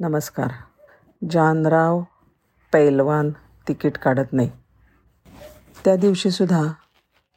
नमस्कार. 0.00 0.50
जानराव 1.30 2.02
पैलवान 2.72 3.30
तिकीट 3.68 3.98
काढत 3.98 4.32
नाही. 4.32 4.50
त्या 5.84 5.96
दिवशीसुद्धा 5.96 6.62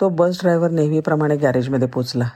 तो 0.00 0.08
बस 0.08 0.38
ड्रायव्हर 0.40 0.70
नेहमीप्रमाणे 0.70 1.36
गॅरेजमध्ये 1.36 1.88
पोचला. 1.88 2.28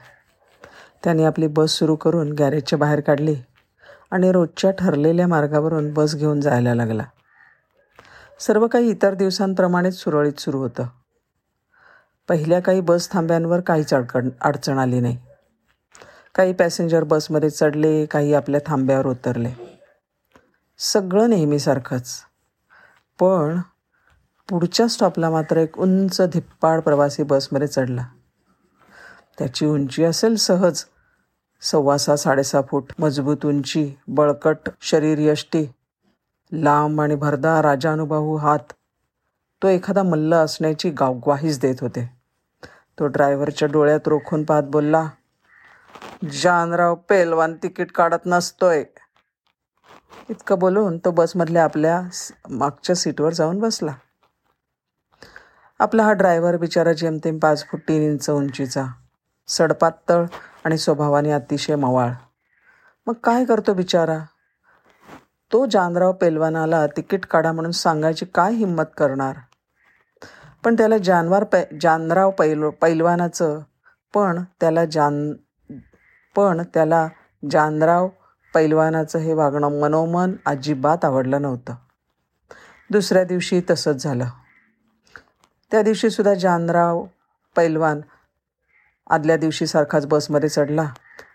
त्याने 1.04 1.24
आपली 1.24 1.46
बस 1.46 1.70
सुरू 1.70 1.96
करून 1.96 2.32
गॅरेजच्या 2.32 2.78
बाहेर 2.78 3.00
काढली 3.00 3.34
आणि 4.10 4.32
रोजच्या 4.32 4.70
ठरलेल्या 4.70 5.28
मार्गावरून 5.28 5.94
बस 5.94 6.16
घेऊन 6.16 6.40
जायला 6.40 6.74
लागला. 6.74 7.04
सर्व 8.40 8.66
काही 8.66 8.90
इतर 8.90 9.14
दिवसांप्रमाणेच 9.14 9.94
सुरळीत 9.94 10.40
सुरू 10.40 10.58
होतं. 10.58 10.86
पहिल्या 12.28 12.60
काही 12.60 12.80
बस 12.80 13.10
थांब्यांवर 13.12 13.60
काहीच 13.60 13.94
अडकण 13.94 14.28
अडचण 14.40 14.78
आली 14.78 15.00
नाही. 15.00 15.18
काही 16.34 16.52
पॅसेंजर 16.52 17.04
बसमध्ये 17.04 17.50
चढले 17.50 18.06
काही 18.06 18.34
आपल्या 18.34 18.60
थांब्यावर 18.66 19.06
उतरले. 19.06 19.67
सगळं 20.78 21.30
नेहमीसारखंच. 21.30 22.14
पण 23.20 23.60
पुढच्या 24.48 24.88
स्टॉपला 24.88 25.30
मात्र 25.30 25.56
एक 25.56 25.78
उंच 25.78 26.20
धिप्पाड 26.20 26.80
प्रवासी 26.80 27.22
बसमध्ये 27.22 27.68
चढला. 27.68 28.04
त्याची 29.38 29.66
उंची 29.66 30.04
असेल 30.04 30.36
सहज 30.36 30.84
सव्वा 31.60 31.98
सहा 31.98 32.16
साडेसहा 32.16 32.62
फूट. 32.70 32.84
मजबूत 32.98 33.36
उंची 33.44 33.94
बळकट 34.08 34.56
शरीर 34.80 35.18
यष्टी 35.18 35.66
लांब 36.52 37.00
आणि 37.00 37.14
भरदा 37.14 37.62
राजानुभाऊ 37.62 38.36
हात. 38.36 38.72
तो 39.62 39.68
एखादा 39.68 40.02
मल्ल 40.02 40.34
असण्याची 40.34 40.90
गावग्वाहीच 40.90 41.60
देत 41.60 41.74
होते. 41.80 42.10
तो 42.98 43.06
ड्रायव्हरच्या 43.06 43.68
डोळ्यात 43.68 44.00
रोखून 44.06 44.44
पाहत 44.44 44.62
बोलला 44.62 45.08
जानराव 46.42 46.94
पेलवान 46.94 47.54
तिकीट 47.62 47.92
काढत 47.92 48.26
नसतोय. 48.26 48.84
इतकं 50.30 50.58
बोलून 50.58 50.98
तो 50.98 51.10
बसमधल्या 51.10 51.64
आपल्या 51.64 52.00
मागच्या 52.50 52.96
सीटवर 52.96 53.32
जाऊन 53.32 53.58
बसला. 53.58 53.92
आपला 55.80 56.04
हा 56.04 56.12
ड्रायव्हर 56.12 56.56
बिचारा 56.56 56.92
जेमतेम 56.92 57.38
पाच 57.38 57.64
फूट 57.68 57.80
तीन 57.88 58.02
इंच 58.02 58.28
उंचीचा 58.30 58.84
सडपातळ 59.48 60.24
आणि 60.64 60.78
स्वभावाने 60.78 61.30
अतिशय 61.30 61.76
मवाळ. 61.76 62.12
मग 63.06 63.14
काय 63.24 63.44
करतो 63.44 63.74
बिचारा? 63.74 64.18
तो 65.50 65.66
जानराव 65.66 66.12
पेलवानाला 66.12 66.86
तिकीट 66.86 67.26
काढा 67.26 67.52
म्हणून 67.52 67.70
सांगायची 67.72 68.26
काय 68.26 68.54
हिंमत 68.54 68.84
करणार? 68.96 69.36
पण 70.64 70.74
त्याला 70.74 70.98
जानवार 70.98 71.44
पै 71.44 71.64
जानराव 71.80 72.30
पैल 72.30 72.68
पैलवानाचं 72.82 73.58
पण 74.14 74.42
त्याला 74.60 74.84
जान 74.84 75.32
पण 76.36 76.62
त्याला 76.74 77.06
जानराव 77.50 78.08
पैलवानाचं 78.58 79.18
हे 79.18 79.34
वागणं 79.34 79.80
मनोमन 79.80 80.32
अजिबात 80.46 81.04
आवडलं 81.04 81.42
नव्हतं. 81.42 81.74
दुसऱ्या 82.90 83.24
दिवशी 83.24 83.62
तसंच 83.70 84.02
झालं. 84.02 84.24
त्या 85.70 85.82
दिवशीसुद्धा 85.82 86.34
जानराव 86.34 87.04
पैलवान 87.56 88.00
आदल्या 89.10 89.36
दिवशीसारखाच 89.36 90.06
बसमध्ये 90.06 90.48
चढला 90.48 90.82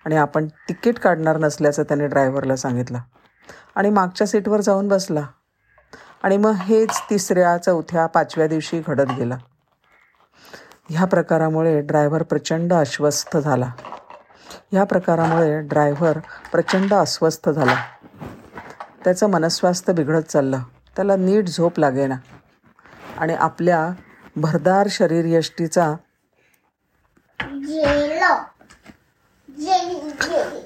आणि 0.06 0.16
आपण 0.16 0.48
तिकीट 0.48 1.00
काढणार 1.00 1.38
नसल्याचं 1.38 1.84
त्याने 1.84 2.08
ड्रायव्हरला 2.08 2.56
सांगितलं 2.56 3.00
आणि 3.76 3.90
मागच्या 3.90 4.28
सीटवर 4.28 4.62
जाऊन 4.62 4.88
बसला. 4.88 5.28
आणि 6.24 6.38
मग 6.38 6.52
हेच 6.52 7.02
तिसऱ्या 7.10 7.58
चौथ्या 7.58 8.06
पाचव्या 8.06 8.48
दिवशी 8.48 8.82
घडत 8.88 9.12
गेलं. 9.18 9.38
ह्या 10.90 11.06
प्रकारामुळे 11.06 11.82
ड्रायव्हर 11.82 12.24
प्रचंड 12.24 12.74
अस्वस्थ 12.74 13.38
झाला. 13.38 13.72
ह्या 14.72 14.84
प्रकारामुळे 14.84 15.62
ड्रायव्हर 15.62 16.20
प्रचंड 16.52 16.94
अस्वस्थ 16.94 17.50
झाला. 17.50 17.76
त्याचं 19.04 19.28
मनस्वास्थ्य 19.28 19.94
बिघडत 19.94 20.22
चाललं. 20.22 20.60
त्याला 20.96 21.16
नीट 21.16 21.48
झोप 21.48 21.80
लागेना. 21.80 22.16
आणि 23.18 23.34
आपल्या 23.34 23.90
भरदार 24.36 24.88
शरीर 24.90 25.26
यष्टीचा 25.28 25.94
गेलो 27.42 28.36
जेली 29.50 30.12
गेली 30.12 30.66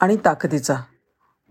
आणि 0.00 0.16
ताकदीचा. 0.24 0.74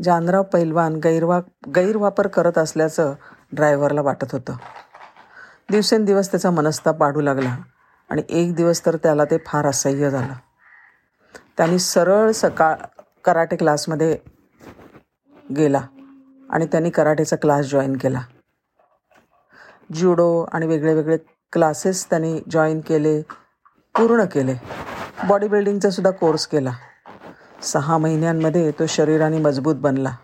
जानराव 0.04 0.44
पैलवान 0.44 0.96
गैरवा 0.96 1.40
गैरवापर 1.76 2.28
करत 2.28 2.58
असल्याचं 2.58 3.14
ड्रायव्हरला 3.52 4.02
वाटत 4.02 4.32
होतं. 4.32 4.56
दिवसेंदिवस 5.72 6.32
त्याचा 6.32 6.52
मनस्ताप 6.52 7.02
वाढू 7.02 7.22
लागला 7.22 7.58
आणि 8.10 8.22
एक 8.30 8.56
दिवस 8.56 8.86
तर 8.86 8.96
त्याला 8.96 9.26
ते 9.26 9.38
फार 9.46 9.66
असह्य 9.66 10.10
झालं. 10.10 10.34
त्यांनी 11.58 11.80
सरळ 11.80 12.32
सकाळ 12.32 12.76
कराटे 13.26 13.56
क्लासमध्ये 13.56 14.18
गेला 15.58 15.82
आणि 16.50 16.66
त्यांनी 16.66 16.90
कराटेचा 16.90 17.36
क्लास 17.36 17.66
जॉईन 17.66 17.98
केला. 17.98 18.22
ज्युडो 19.94 20.46
आणि 20.52 20.68
वेगळे 20.68 20.94
वेगळे 20.94 21.18
क्लासेस 21.52 22.10
त्यांनी 22.10 22.40
जॉईन 22.52 22.80
केले 22.80 23.22
पूर्ण 23.96 24.26
केले. 24.26 24.56
बॉडी 25.28 25.48
बिल्डिंगचा 25.48 25.90
सुद्धा 25.90 26.12
कोर्स 26.12 26.48
केला. 26.48 26.72
सहा 27.62 27.98
महिन्यांमध्ये 27.98 28.72
तो 28.72 28.86
शरीराने 28.86 29.38
मजबूत 29.38 29.76
बनला. 29.76 30.16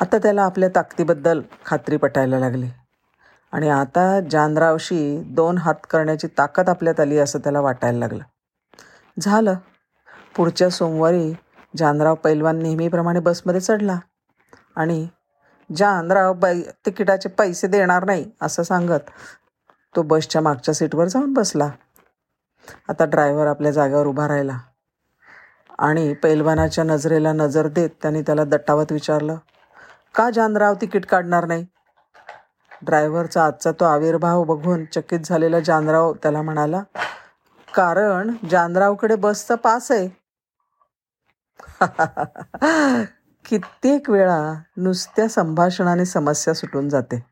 आता 0.00 0.18
त्याला 0.18 0.42
आपल्या 0.42 0.68
ताकदीबद्दल 0.68 1.42
खात्री 1.66 1.96
पटायला 1.96 2.38
लागली. 2.38 2.66
आणि 3.52 3.68
आता 3.68 4.20
जानरावशी 4.30 5.22
दोन 5.26 5.58
हात 5.58 5.74
करण्याची 5.90 6.26
ताकद 6.26 6.68
आपल्यात 6.68 7.00
आली 7.00 7.18
असं 7.18 7.38
त्याला 7.38 7.60
वाटायला 7.60 7.98
लागलं. 7.98 8.24
झालं. 9.20 9.54
पुढच्या 10.36 10.68
सोमवारी 10.70 11.32
जानराव 11.78 12.14
पैलवान 12.14 12.58
नेहमीप्रमाणे 12.62 13.20
बसमध्ये 13.20 13.60
चढला. 13.60 13.98
आणि 14.76 15.06
जानराव 15.70 16.32
बाई 16.32 16.62
तिकिटाचे 16.86 17.28
पैसे 17.28 17.66
देणार 17.66 18.04
नाही 18.04 18.30
असं 18.42 18.62
सांगत 18.62 19.10
तो 19.94 20.02
बसच्या 20.02 20.40
मागच्या 20.40 20.74
सीटवर 20.74 21.08
जाऊन 21.08 21.32
बसला. 21.32 21.68
आता 22.88 23.04
ड्रायव्हर 23.04 23.46
आपल्या 23.46 23.72
जागेवर 23.72 24.06
उभा 24.06 24.28
राहिला. 24.28 24.58
आणि 25.78 26.12
पैलवानाच्या 26.14 26.84
नजरेला 26.84 27.32
नजर 27.32 27.66
देत 27.68 27.90
त्यांनी 28.02 28.22
त्याला 28.22 28.44
दट्टावत 28.44 28.92
विचारलं 28.92 29.36
का 30.14 30.28
जानराव 30.30 30.74
तिकीट 30.80 31.06
काढणार 31.06 31.46
नाही? 31.46 31.66
ड्रायव्हरचा 32.82 33.44
आजचा 33.44 33.70
तो 33.72 33.84
आविर्भाव 33.84 34.42
बघून 34.44 34.84
चकित 34.84 35.20
झालेला 35.24 35.60
जानराव 35.60 36.12
त्याला 36.12 36.42
म्हणाला 36.42 36.82
कारण 37.68 38.30
जानरावकडे 38.50 39.14
बसचा 39.14 39.54
पास 39.54 39.90
आहे. 39.92 40.08
कित्येक 43.44 44.10
वेळा 44.10 44.54
नुसत्या 44.76 45.28
संभाषणाने 45.28 46.04
समस्या 46.04 46.54
सुटून 46.54 46.88
जाते. 46.88 47.26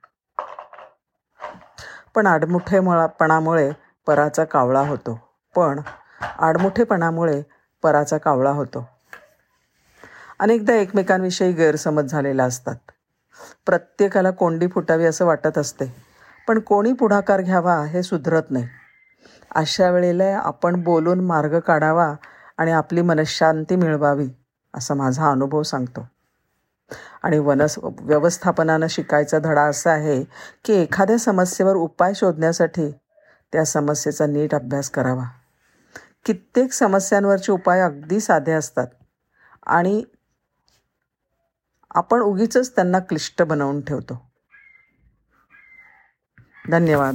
पण 2.15 2.27
आडमुठेपणामुळे 2.27 3.73
पराचा 4.07 4.45
कावळा 4.45 4.81
होतो. 4.81 5.21
पण 5.57 5.81
आडमुठेपणामुळे 6.39 7.43
पराचा 7.83 8.19
कावळा 8.19 8.51
होतो. 8.51 8.89
अनेकदा 10.39 10.75
एकमेकांविषयी 10.75 11.53
गैरसमज 11.53 12.05
झालेला 12.05 12.45
असतात. 12.45 12.77
प्रत्येकाला 13.67 14.31
कोंडी 14.31 14.67
फुटावी 14.67 15.05
असं 15.05 15.27
वाटत 15.27 15.59
असते. 15.59 16.05
पण 16.49 16.59
कोणी 16.59 16.93
पुढाकार 16.93 17.41
घ्यावा 17.41 17.75
हे 17.75 18.03
सुधरत 18.03 18.43
नाही. 18.51 18.69
अशा 19.55 19.91
वेळेला 19.91 20.41
आपण 20.45 20.83
बोलून 20.83 21.21
मार्ग 21.21 21.59
काढावा 21.59 22.15
आणि 22.57 22.73
आपली 22.73 23.03
मनशांती 23.03 23.77
मिळवावी 23.77 24.29
असा 24.75 24.95
माझा 24.95 25.31
अनुभव 25.31 25.63
सांगतो. 25.63 26.09
आणि 27.23 27.39
वनस 27.39 27.75
व्यवस्थापनानं 27.79 28.87
शिकायचा 28.87 29.39
धडा 29.39 29.63
असा 29.63 29.91
आहे 29.91 30.25
की 30.65 30.73
एखाद्या 30.73 31.19
समस्येवर 31.19 31.75
उपाय 31.75 32.15
शोधण्यासाठी 32.15 32.91
त्या 33.53 33.65
समस्येचा 33.65 34.27
नीट 34.27 34.55
अभ्यास 34.55 34.91
करावा. 34.91 35.25
कित्येक 36.25 36.73
समस्यांवरचे 36.73 37.53
उपाय 37.53 37.81
अगदी 37.81 38.21
साधे 38.21 38.53
असतात 38.53 38.87
आणि 39.67 40.05
आपण 41.95 42.21
उगीच 42.21 42.75
त्यांना 42.75 42.99
क्लिष्ट 42.99 43.43
बनवून 43.43 43.81
ठेवतो. 43.81 44.31
धन्यवाद. 46.71 47.15